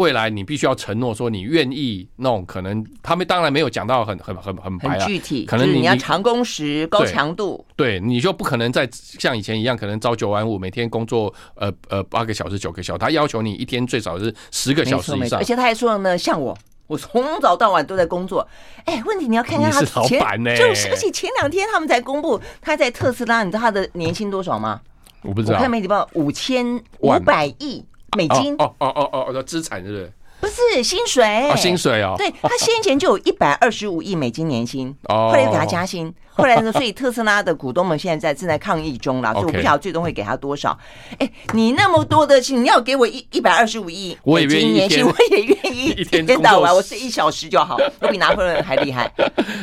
[0.00, 18.48] 未来你必须要承诺说你愿意弄可能，他们当然没有讲到很很很很白啊，具体，可能你，你要长工时、高强度，对，你就不可能再像以前一样，可能朝九晚五，每天工作呃呃八个小时、九个小时，他要求你一天最少是十个小时以上，而且他还说呢，像我，我从早到晚都在工作。
[18.86, 20.18] 哎， 问题你要看看他前，
[20.56, 24.80] 就是而且前两天他们才公布他在特斯拉，你知道他的年薪多少吗？
[25.20, 27.84] 我不知道，我看媒体报五千五百亿。
[28.16, 30.12] 美金哦哦哦哦哦，资产是不是？
[30.40, 32.14] 不是薪水，薪水哦。
[32.16, 40.76] 对，他先前就有一百二十五亿美金年薪，后来又给他加薪，后来呢，所以特斯拉的股东们现在正在抗议中了，所以我不晓得最终会给他多少。
[41.18, 49.12] 哎，你那么多的薪，你要给我一一百二十五亿美金年薪，我也愿意一天到晚我睡一小时就好，我比拿破仑还厉害。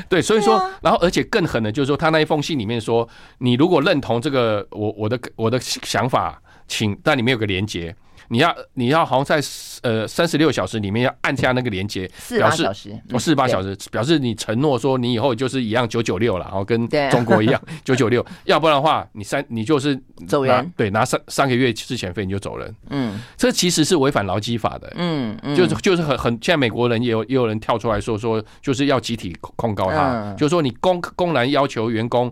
[0.07, 7.95] 对，所以说，然后而且更狠的就是说，他那一封信里面说，你如果认同这个我我的我的想法，请但里面有个连接。
[8.29, 9.47] 你要你要好像在
[9.83, 32.31] 呃三十六小时里面要按下那个连接，四十八小时哦，四十八小时表示你承诺说你以后就是一样九九六了，然后跟中国一样 九九六，要不然的话你三你就是走人，对，拿三三个月之前费你就走人，嗯，这其实是违反劳基法的，嗯，就是就是很很现在美国人也有也有人跳出来说说就是要集体控告他，就是说你公公然要求员工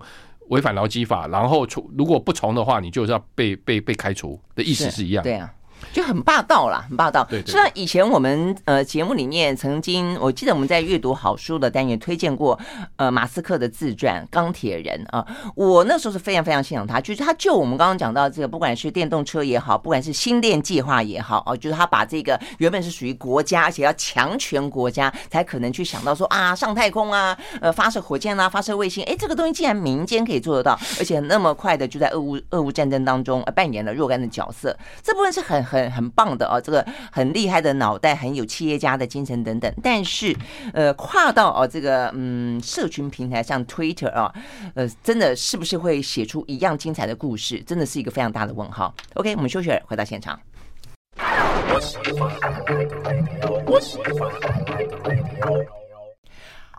[0.50, 1.66] 违反劳基法，然后
[1.98, 5.52] 如果不从的话，你就是要被被被开除的意思是一样，对啊。
[5.94, 7.26] 就很霸道啦，很霸道。
[7.30, 12.60] 对，对，虽然以前我们呃节目里面曾经，我记得我们在阅读好书的单元推荐过
[12.98, 35.65] 呃马斯克的自传《钢铁人》啊，我那时候是非常非常欣赏他，就是他就我们刚刚讲到这个，不管是电动车也好，不管是星链计划也好哦，就是他把这个原本是属于国家，而且要强权国家才可能去想到说啊上太空啊，呃发射火箭啊，发射卫星，哎，这个东西竟然民间可以做得到，而且那么快的就在俄乌俄乌战争当中扮演了若干的角色，这部分是很。
[35.66, 39.74] 很很棒的哦，这个很厉害的脑袋，很有企业家的精神等等。
[39.82, 40.36] 但是，
[40.74, 44.34] 呃，跨到哦这个嗯社群平台像 Twitter 啊，
[44.76, 47.60] 呃，真的是不是会写出一样精彩的故事？
[47.64, 48.94] 真的是一个非常大的问号。
[49.16, 50.40] OK，我们休息，回到现场。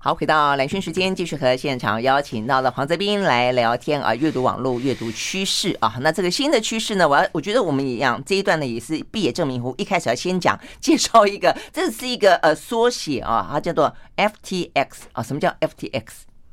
[0.06, 5.96] 好，回到蓝轩时间，继续和现场邀请到了黄泽斌来聊天啊，阅读网络阅读趋势啊。
[6.00, 15.20] 那这个新的趋势呢，我要我觉得我们一样这一段呢也是毕野证明湖，一开始要先讲介绍一个，这是一个呃缩写啊，它叫做 FTX 啊。
[15.20, 16.04] 什么叫 FTX？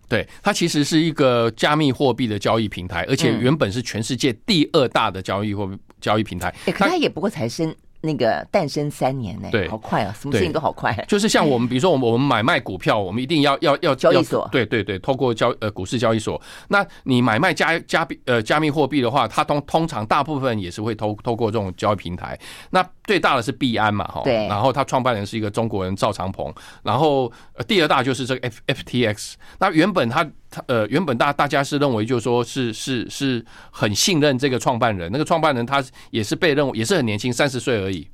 [0.10, 6.52] 对，它其实是一个加密货币的交易平台，而且原本是全世界第二大的交易货币交易平台。
[6.66, 7.76] 哎，可它也不过才升。
[8.04, 9.48] 那个诞生三年呢？
[9.50, 10.14] 对，好快啊！
[10.20, 10.94] 什么事情都好快。
[11.08, 14.46] 就是像我们，比如说我们我们买卖股票，我们一定要要要 交易所。
[14.52, 16.40] 对对对，透过交呃股市交易所。
[16.68, 22.38] 那你买卖加加币呃加密货币的话，它通通常大部分也是会透透过这种交易平台。
[22.72, 24.22] 那最大的是币安嘛，哈。
[24.24, 24.48] 对。
[24.48, 26.54] 然后他创办人是一个中国人赵长鹏。
[26.84, 27.32] 然后
[27.68, 29.34] 第二大就是这个 F FTX。
[29.60, 35.12] 那原本他他呃原本大大家是认为就是说是是是很信任这个创办人。
[35.12, 38.08] 那个创办人他也是被认为也是很年轻，三十岁而已。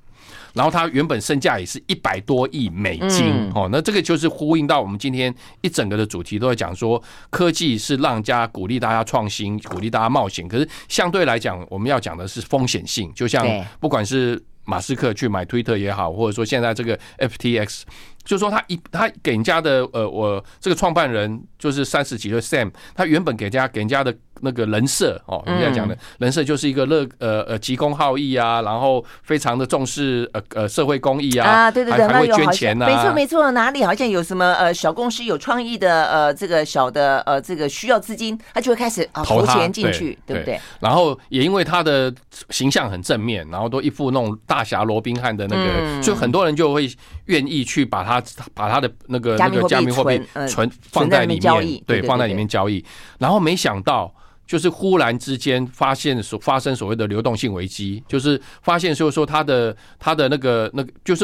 [0.53, 3.69] 然后他原本身价也是一百多亿美金哦。
[3.71, 10.47] 那这个就是呼应到我们今天一整个的主题，都在讲说科技是让家鼓励大家创新，鼓励大家冒险。
[10.47, 13.45] 可是相对来讲，我们要讲的是风险性，就像
[13.79, 17.81] 不管是马斯克去买推特也好，或者说现在这个 FTX。
[18.25, 40.59] 就是说他一他给人家的呃，我这个创办人就是三十几岁 Sam，他原本给人家给人家的那个人设哦，人家讲的人设就是一个乐呃呃急公好义啊，然后非常的重视呃呃社会公益啊，啊对对对，还会捐钱啊，没错没错，哪里好像有什么呃小公司有创意的呃这个小的呃这个需要资金，他就会开始啊投钱进去，对不对？
[40.79, 42.13] 然后也因为他的
[42.49, 46.89] 形象很正面，然后都一副那种大侠罗宾汉的那个，所以很多人就会
[47.25, 48.21] 愿意去把他。
[48.53, 52.83] 把他的那个那个加密货币存放在里面，对，放在里面交易。
[53.17, 54.13] 然后没想到，
[54.49, 61.23] 就是忽然之间发现所发生所谓的流动性危机，就是发现就是说他的他的那个那个就是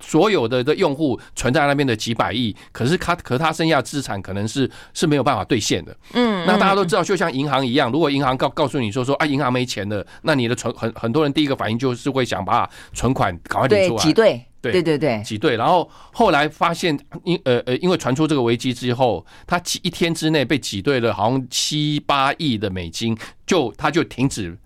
[0.00, 5.96] 所有的的用户存在那边的几百亿，可是他可是他剩下资产可能是是没有办法兑现的。
[6.12, 14.46] 嗯，那大家都知道，就像银行一样，如果银行告告诉你说说啊，银行没钱了，那你的存很很多人第一个反应就是会想把存款赶快领出来，挤兑。
[14.70, 24.56] 对对对，挤兑，然后后来发现，因呃呃，因为传出这个危机之后，他几一天之内被挤兑了，好像七八亿的美金，就他就停止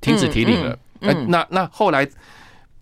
[0.00, 0.76] 停止提领了。
[0.98, 2.08] 那那那后来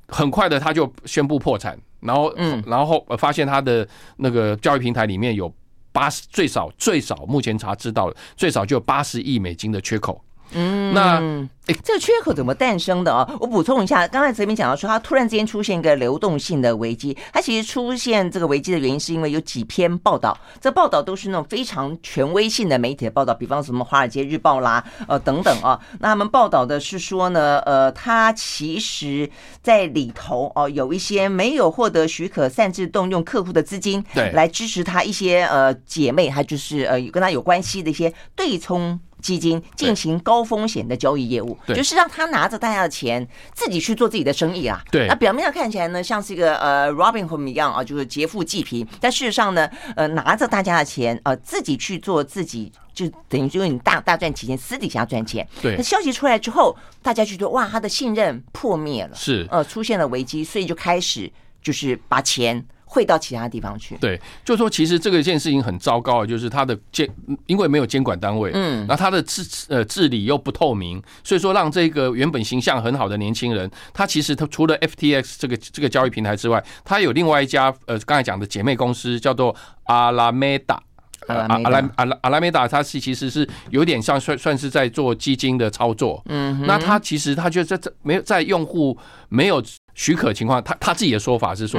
[0.09, 2.35] 很快的他就宣布破产，然后
[2.67, 3.87] 然后发现他的
[4.17, 5.53] 那个交易平台里面有
[5.93, 10.25] 八十最少最少目前查知道最少就有八十亿美金的缺口。
[10.53, 11.21] 嗯，那
[11.67, 13.29] 哎，这个缺口怎么诞生的啊？
[13.39, 17.15] 我补充一下，刚才泽明讲到说，他突然之间出现一个流动性的危机。
[17.31, 25.79] 他其实出现这个危机的原因，是因为有几篇报道，这报道都是那种非常权威性的媒体的报道，比方什么《华尔街日报》啦，呃等等啊。
[26.01, 29.29] 那他们报道的是说呢，呃，他其实
[29.63, 38.99] 在里头哦，有一些没有获得许可擅自动用客户的资金，对，来支持他一些呃姐妹，还就是呃跟他有关系的一些对冲。
[39.21, 44.83] 基金进行高风险的交易业务，就是让他拿着大家的钱自己去做自己的生意啊。
[44.91, 48.87] 对，那表面上看起来呢，像是一个呃 Robinhood 一样啊，就是劫富济贫。
[49.01, 55.47] 但事实上呢，呃，拿着大家的钱呃，自己去做自己，就等于就是你大大赚钱，私底下赚钱。
[55.61, 55.75] 对。
[55.77, 61.31] 那消息出来之后，大家就觉得哇，他的信任破灭了，是呃，出现了危机，所以就开始
[61.63, 62.65] 就是把钱。
[62.91, 63.97] 汇到其他地方去。
[64.01, 67.07] 对，就说其实这个件事情很糟糕，就是他的监，
[67.45, 80.83] 因为没有监管单位，嗯，那他的治呃治理又不透明，所以说让这个原本形象很好的年轻人，他其实他除了 FTX 这个这个交易平台之外，他有另外一家呃刚才讲的姐妹公司叫做阿拉梅达，
[81.27, 88.97] 阿拉阿拉阿拉阿拉梅达，它是其实是有点像算算是在做基金的操作，嗯，那他其实他就在在没有在用户
[89.29, 89.63] 没有
[89.95, 91.79] 许可情况，他他自己的说法是说。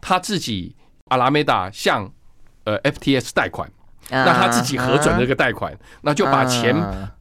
[0.00, 0.74] 他自己
[1.08, 2.10] 阿拉梅达向
[2.64, 3.70] 呃 FTS 贷款，
[4.08, 6.74] 那他自己核准这个贷款，那就把钱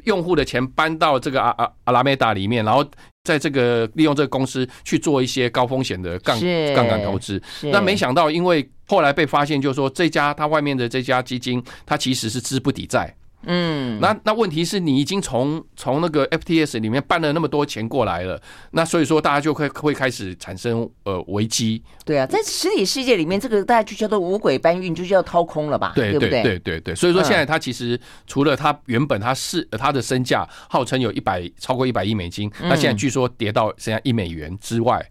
[0.06, 2.86] 用户的钱搬到这个阿阿阿拉梅达里面，然后
[3.24, 6.40] 在这个利用这个公司去做一些高风险的杠
[6.76, 7.42] 杠杆投资。
[7.64, 13.16] 那没想到，因为后来被发现，就是说这家他外面的这家基金，它其实是资不抵债。
[13.44, 21.82] 嗯，那那问题是你已经从从那个 FTS 里面搬了那么多钱过来了，那所以说大家就会会开始产生呃危机。
[22.04, 25.94] 对啊，在实体世界里面，这个大家就叫做五鬼搬运，就叫掏空了吧？
[25.96, 26.96] 对对对对对对。
[26.96, 35.04] 所以说现在它其实除了它原本它是它的身价号称有一百超过一百亿美金，那现在据说跌到剩下一美元之外，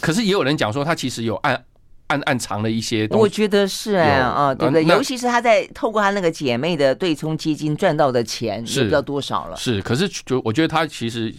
[0.00, 1.64] 可是也有人讲说它其实有按。
[2.08, 4.84] 暗暗藏了一些东西，我觉得是哎啊，对不对？
[4.84, 9.56] 尤其是他在透过他那个姐妹的对冲基金赚到的钱，是不知道多少了。
[9.56, 11.34] 是，可是就我觉得他其实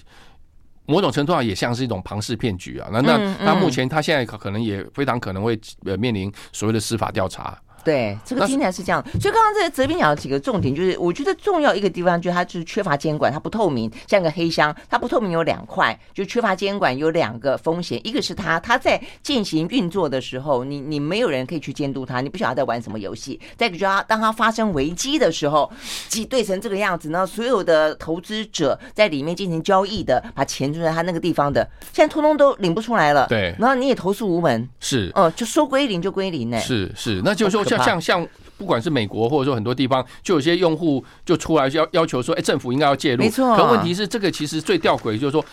[0.85, 2.89] 某种程度上也像是一种庞氏骗局啊。
[2.91, 7.59] 那那那目前他现在可能也非常可能会呃面临所谓的司法调查。
[7.89, 9.03] 对，这个听起来是这样。
[9.19, 14.75] 所以刚刚这个泽斌讲的几个重点，就是我觉得重要一个地方，就是它就是缺乏监管，它不透明，像个黑箱。
[14.89, 23.39] 它不透明有两块，就缺乏监管有两个风险，一个是它它在进行运作的时候，你你没有人可以去监督它，你不晓得他在玩什么游戏。
[23.57, 25.71] 再一个就是它当它发生危机的时候，
[26.07, 33.25] 挤兑成这个样子，然后所有的投资者在里面进行交易的，把钱存在他那个地方的，现在通通都领不出来了。
[33.27, 34.69] 对，然后你也投诉无门。
[34.79, 36.59] 是，哦、嗯，就说归零就归零呢。
[36.59, 37.78] 是是，那就是说像。
[37.83, 38.27] 像 像
[38.57, 43.23] 不管是美国或者说很多地方，就有些用户就出来要要求说，哎，政府应该要介入。
[43.23, 43.55] 没错。
[43.55, 45.43] 可问题是，这个其实最吊诡就是说，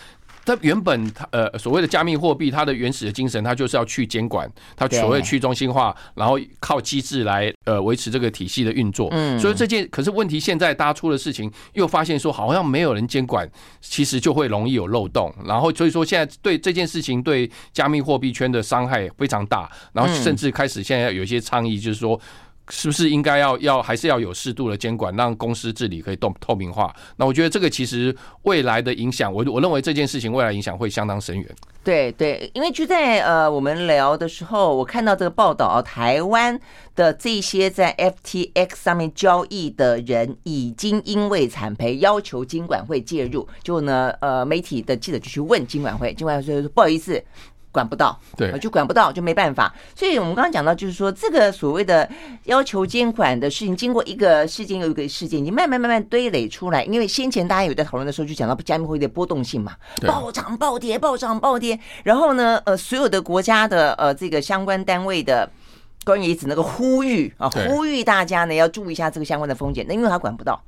[0.47, 9.09] 它原本它呃所谓的加密货币，它的原始的精神，它就是要去监管，它所谓去中心化，然后靠机制来呃维持这个体系的运作。
[9.11, 13.45] 嗯，所以这件可是问题，现在大家出了事情，又发现说好像没有人监管，
[13.81, 15.33] 其实就会容易有漏洞。
[15.45, 22.17] 然后所以说现在对这件事情对加密货币圈的伤害非常大，然后甚至开始现在有一些倡议，就是说。
[22.69, 26.93] 是不是应该要要还是要有适度的监管，让公司治理可以透透明化？
[27.15, 31.55] 那我觉得这个其实未来的影响，我我认为这件事情未来影响会相当深远。
[31.83, 36.59] 对对，因为就在呃我们聊的时候，我看到这个报道，台湾
[36.95, 47.23] 的这些在 FTX 上面交易的人已经因为惨赔要求金管会介入，就呢呃媒体的记者就去问金管会，金管会说不好意思。
[47.77, 49.71] 管不到，对，就管不到，就没办法。
[49.95, 52.09] 所以我们刚刚讲到，就是说这个所谓的
[52.45, 56.83] 要求监管的事情，经过一个事件又一个事件，已经慢慢慢慢堆垒出来。
[56.85, 59.75] 因为先前大家有在讨论的时候，就讲到加密货币的波动性嘛，
[60.07, 61.79] 暴涨暴跌，暴涨暴跌。
[62.03, 65.47] 然后呢，呃，所有的国家的呃这个相关单位的
[66.03, 69.85] 关于只能个呼吁啊，呼吁大家呢要注意一下这个相关的风险。
[69.87, 70.59] 那因为他管不到，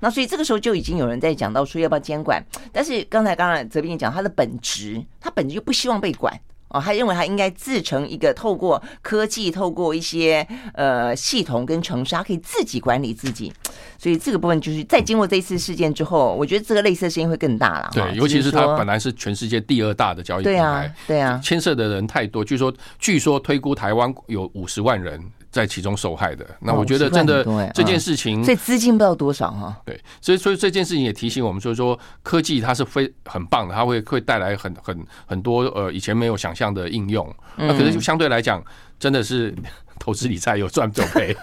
[0.00, 2.44] 那所以这个时候就已经有人在讲到说要不要监管。
[2.72, 6.32] 但是刚才刚才泽斌讲他的本质，他本质就不希望被管。
[6.68, 13.52] 哦，他认为他应该自成一个，透过科技，透过一些呃系统跟程式，他可以自己管理自己。
[13.98, 17.90] 所以这个部分就是在经过这一次事件之后，我觉得这个类似的事情会更大了。
[17.92, 22.44] 对，尤其是他本来是全世界第二大的交易平台，对啊，对啊，牵涉的人太多。
[22.44, 25.20] 据说，据说推估台湾有五十万人。
[25.56, 27.42] 在其中受害的，那我觉得真的
[27.72, 29.74] 这件事情，所以资金不知道多少哈。
[29.86, 34.94] 对，所以所以这件事情也提醒我们，就是说科技它是非很棒的，它会会带来很很
[35.24, 37.26] 很多呃以前没有想象的应用。
[37.56, 38.62] 那可是就相对来讲，
[39.00, 39.54] 真的是
[39.98, 41.34] 投资理财有赚有赔，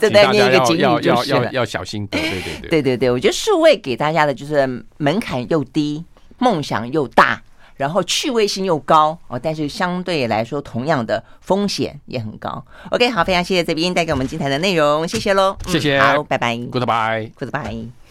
[0.00, 2.06] 这 大家要要要要要小心。
[2.06, 6.04] 对对对对对对对，我觉得数位给大家的就是门槛又低，
[6.38, 7.42] 梦想又大。
[7.76, 12.64] 然后趣味性又高哦，但是相对来说，同样的风险也很高。
[12.90, 17.32] OK，好，非常谢谢这边带给我们精彩的内容，谢谢喽，谢谢，好，拜拜，Goodbye，Goodbye。
[17.38, 18.01] Goodbye